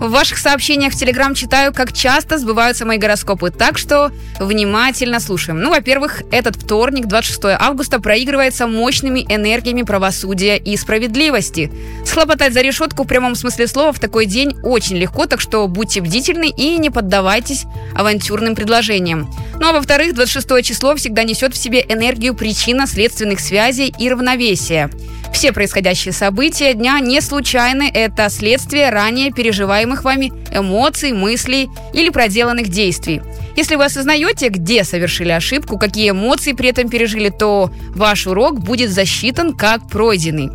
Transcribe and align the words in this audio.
В 0.00 0.10
ваших 0.10 0.38
сообщениях 0.38 0.92
в 0.92 0.96
Телеграм 0.96 1.34
читаю, 1.34 1.74
как 1.74 1.92
часто 1.92 2.38
сбываются 2.38 2.86
мои 2.86 2.98
гороскопы, 2.98 3.50
так 3.50 3.78
что 3.78 4.12
внимательно 4.38 5.18
слушаем. 5.18 5.60
Ну, 5.60 5.70
во-первых, 5.70 6.22
этот 6.30 6.54
вторник, 6.54 7.06
26 7.06 7.58
августа, 7.58 8.00
проигрывается 8.00 8.68
мощными 8.68 9.26
энергиями 9.28 9.82
правосудия 9.82 10.56
и 10.56 10.76
справедливости. 10.76 11.72
Схлопотать 12.04 12.54
за 12.54 12.60
решетку 12.60 13.02
в 13.02 13.08
прямом 13.08 13.34
смысле 13.34 13.66
слова 13.66 13.92
в 13.92 13.98
такой 13.98 14.26
день 14.26 14.54
очень 14.62 14.96
легко, 14.96 15.26
так 15.26 15.40
что 15.40 15.66
будьте 15.66 16.00
бдительны 16.00 16.48
и 16.48 16.78
не 16.78 16.90
поддавайтесь 16.90 17.64
авантюрным 17.96 18.54
предложениям. 18.54 19.28
Ну 19.58 19.68
а 19.68 19.72
во-вторых, 19.72 20.14
26 20.14 20.62
число 20.62 20.94
всегда 20.94 21.24
несет 21.24 21.54
в 21.54 21.58
себе 21.58 21.84
энергию 21.88 22.34
причинно-следственных 22.34 23.40
связей 23.40 23.92
и 23.98 24.08
равновесия. 24.08 24.90
Все 25.38 25.52
происходящие 25.52 26.12
события 26.12 26.74
дня 26.74 26.98
не 26.98 27.20
случайны, 27.20 27.88
это 27.94 28.28
следствие 28.28 28.90
ранее 28.90 29.30
переживаемых 29.30 30.02
вами 30.02 30.32
эмоций, 30.50 31.12
мыслей 31.12 31.70
или 31.92 32.08
проделанных 32.08 32.66
действий. 32.66 33.22
Если 33.54 33.76
вы 33.76 33.84
осознаете, 33.84 34.48
где 34.48 34.82
совершили 34.82 35.30
ошибку, 35.30 35.78
какие 35.78 36.10
эмоции 36.10 36.54
при 36.54 36.70
этом 36.70 36.88
пережили, 36.88 37.28
то 37.28 37.70
ваш 37.90 38.26
урок 38.26 38.58
будет 38.58 38.90
засчитан 38.90 39.54
как 39.54 39.88
пройденный. 39.88 40.50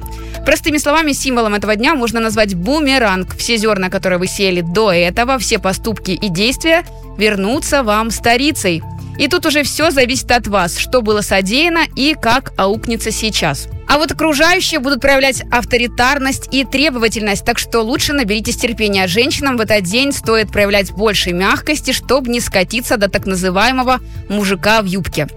Простыми 0.45 0.75
словами, 0.79 1.13
символом 1.13 1.53
этого 1.53 1.77
дня 1.77 1.95
можно 1.95 2.20
назвать 2.20 2.53
бумеранг. 2.53 3.37
Все 3.37 3.55
зерна, 3.55 3.89
которые 3.89 4.20
вы 4.20 4.27
сеяли 4.27 4.59
до 4.59 4.91
этого, 4.91 5.39
все 5.39 5.59
поступки 5.59 6.11
и 6.11 6.27
действия 6.27 6.84
вернутся 7.17 7.84
вам 7.84 8.12
старицей. 8.12 8.84
И 9.17 9.27
тут 9.27 9.45
уже 9.45 9.63
все 9.63 9.91
зависит 9.91 10.31
от 10.31 10.47
вас, 10.47 10.77
что 10.77 11.01
было 11.01 11.21
содеяно 11.21 11.81
и 11.95 12.15
как 12.19 12.53
аукнется 12.57 13.11
сейчас. 13.11 13.67
А 13.87 13.97
вот 13.97 14.11
окружающие 14.11 14.79
будут 14.79 15.01
проявлять 15.01 15.43
авторитарность 15.51 16.49
и 16.51 16.65
требовательность, 16.65 17.45
так 17.45 17.59
что 17.59 17.81
лучше 17.81 18.13
наберитесь 18.13 18.55
терпения. 18.55 19.07
Женщинам 19.07 19.57
в 19.57 19.61
этот 19.61 19.84
день 19.84 20.11
стоит 20.11 20.51
проявлять 20.51 20.91
больше 20.91 21.31
мягкости, 21.31 21.91
чтобы 21.91 22.31
не 22.31 22.39
скатиться 22.39 22.97
до 22.97 23.09
так 23.09 23.25
называемого 23.25 23.99
мужика 24.29 24.81
в 24.81 24.85
юбке. 24.85 25.27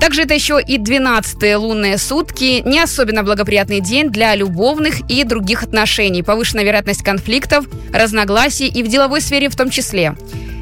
Также 0.00 0.22
это 0.22 0.34
еще 0.34 0.60
и 0.60 0.76
12-е 0.76 1.56
лунные 1.56 1.98
сутки, 1.98 2.62
не 2.68 2.80
особенно 2.80 3.22
благоприятный 3.22 3.80
день 3.80 4.10
для 4.10 4.34
любовных 4.34 5.08
и 5.08 5.24
других 5.24 5.62
отношений, 5.62 6.22
повышенная 6.22 6.64
вероятность 6.64 7.02
конфликтов, 7.02 7.66
разногласий 7.92 8.66
и 8.66 8.82
в 8.82 8.88
деловой 8.88 9.20
сфере 9.20 9.48
в 9.48 9.56
том 9.56 9.70
числе. 9.70 10.14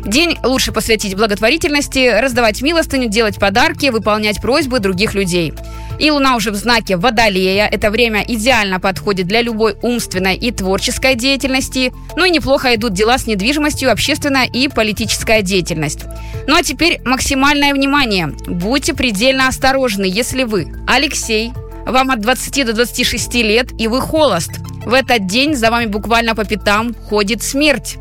День 0.05 0.36
лучше 0.42 0.72
посвятить 0.72 1.14
благотворительности, 1.17 2.20
раздавать 2.20 2.61
милостыню, 2.61 3.08
делать 3.08 3.39
подарки, 3.39 3.86
выполнять 3.86 4.41
просьбы 4.41 4.81
других 4.81 5.14
людей. 5.14 5.53
И 6.00 6.11
Луна 6.11 6.34
уже 6.34 6.50
в 6.50 6.56
знаке 6.56 6.97
Водолея. 6.97 7.69
Это 7.69 7.91
время 7.91 8.25
идеально 8.27 8.80
подходит 8.80 9.28
для 9.28 9.42
любой 9.42 9.77
умственной 9.80 10.34
и 10.34 10.50
творческой 10.50 11.14
деятельности. 11.14 11.92
Ну 12.17 12.25
и 12.25 12.30
неплохо 12.30 12.75
идут 12.75 12.95
дела 12.95 13.17
с 13.17 13.28
недвижимостью, 13.28 13.92
общественная 13.92 14.47
и 14.47 14.67
политическая 14.67 15.42
деятельность. 15.42 16.00
Ну 16.48 16.56
а 16.56 16.62
теперь 16.62 17.00
максимальное 17.05 17.73
внимание. 17.73 18.33
Будьте 18.48 18.95
предельно 18.95 19.47
осторожны, 19.47 20.05
если 20.05 20.42
вы, 20.42 20.75
Алексей, 20.89 21.53
вам 21.86 22.11
от 22.11 22.20
20 22.20 22.67
до 22.67 22.73
26 22.73 23.34
лет 23.34 23.69
и 23.78 23.86
вы 23.86 24.00
холост. 24.00 24.50
В 24.84 24.95
этот 24.95 25.27
день 25.27 25.55
за 25.55 25.70
вами 25.70 25.86
буквально 25.86 26.34
по 26.34 26.45
пятам 26.45 26.95
ходит 27.08 27.42
смерть. 27.42 27.98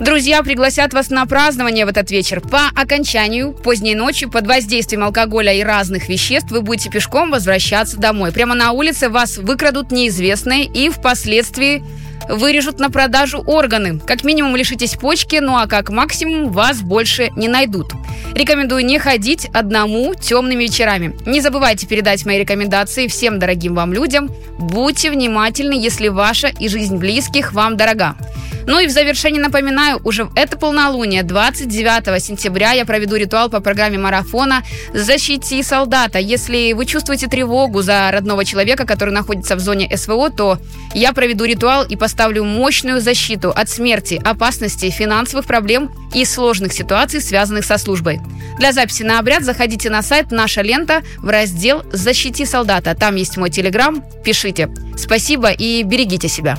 Друзья 0.00 0.42
пригласят 0.42 0.92
вас 0.92 1.10
на 1.10 1.24
празднование 1.24 1.86
в 1.86 1.88
этот 1.88 2.10
вечер. 2.10 2.40
По 2.40 2.68
окончанию 2.74 3.52
поздней 3.52 3.94
ночи 3.94 4.26
под 4.26 4.46
воздействием 4.46 5.04
алкоголя 5.04 5.54
и 5.54 5.62
разных 5.62 6.08
веществ 6.08 6.50
вы 6.50 6.62
будете 6.62 6.90
пешком 6.90 7.30
возвращаться 7.30 7.96
домой. 7.96 8.32
Прямо 8.32 8.56
на 8.56 8.72
улице 8.72 9.08
вас 9.08 9.38
выкрадут 9.38 9.92
неизвестные 9.92 10.64
и 10.64 10.90
впоследствии 10.90 11.82
вырежут 12.28 12.80
на 12.80 12.90
продажу 12.90 13.38
органы. 13.46 14.00
Как 14.00 14.24
минимум 14.24 14.56
лишитесь 14.56 14.94
почки, 14.94 15.36
ну 15.36 15.56
а 15.56 15.68
как 15.68 15.90
максимум 15.90 16.50
вас 16.50 16.80
больше 16.80 17.30
не 17.36 17.46
найдут. 17.46 17.92
Рекомендую 18.34 18.84
не 18.84 18.98
ходить 18.98 19.46
одному 19.54 20.14
темными 20.14 20.64
вечерами. 20.64 21.14
Не 21.24 21.40
забывайте 21.40 21.86
передать 21.86 22.26
мои 22.26 22.40
рекомендации 22.40 23.06
всем 23.06 23.38
дорогим 23.38 23.76
вам 23.76 23.92
людям. 23.92 24.28
Будьте 24.58 25.10
внимательны, 25.10 25.74
если 25.74 26.08
ваша 26.08 26.48
и 26.48 26.68
жизнь 26.68 26.96
близких 26.96 27.52
вам 27.52 27.76
дорога. 27.76 28.16
Ну 28.66 28.80
и 28.80 28.86
в 28.86 28.90
завершении 28.90 29.40
напоминаю, 29.40 30.00
уже 30.04 30.28
это 30.36 30.56
полнолуние, 30.56 31.22
29 31.22 32.22
сентября 32.22 32.72
я 32.72 32.84
проведу 32.84 33.16
ритуал 33.16 33.50
по 33.50 33.60
программе 33.60 33.98
марафона 33.98 34.62
«Защити 34.92 35.62
солдата». 35.62 36.18
Если 36.18 36.72
вы 36.72 36.86
чувствуете 36.86 37.26
тревогу 37.26 37.82
за 37.82 38.10
родного 38.10 38.44
человека, 38.44 38.86
который 38.86 39.12
находится 39.12 39.56
в 39.56 39.60
зоне 39.60 39.94
СВО, 39.96 40.30
то 40.30 40.58
я 40.94 41.12
проведу 41.12 41.44
ритуал 41.44 41.84
и 41.84 41.96
поставлю 41.96 42.44
мощную 42.44 43.00
защиту 43.00 43.50
от 43.50 43.68
смерти, 43.68 44.20
опасности, 44.24 44.90
финансовых 44.90 45.46
проблем 45.46 45.90
и 46.14 46.24
сложных 46.24 46.72
ситуаций, 46.72 47.20
связанных 47.20 47.64
со 47.64 47.76
службой. 47.76 48.20
Для 48.58 48.72
записи 48.72 49.02
на 49.02 49.18
обряд 49.18 49.42
заходите 49.42 49.90
на 49.90 50.02
сайт 50.02 50.30
«Наша 50.30 50.62
лента» 50.62 51.02
в 51.18 51.28
раздел 51.28 51.84
«Защити 51.92 52.46
солдата». 52.46 52.94
Там 52.94 53.16
есть 53.16 53.36
мой 53.36 53.50
телеграм. 53.50 54.02
Пишите. 54.24 54.68
Спасибо 54.96 55.50
и 55.50 55.82
берегите 55.82 56.28
себя. 56.28 56.58